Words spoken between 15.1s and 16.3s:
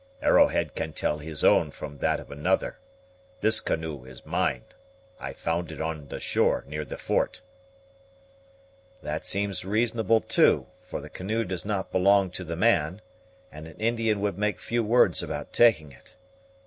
about taking it.